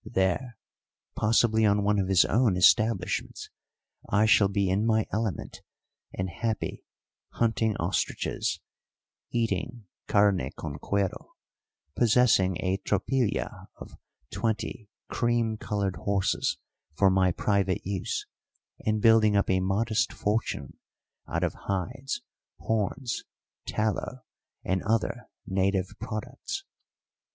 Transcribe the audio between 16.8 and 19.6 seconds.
for my private use, and building up a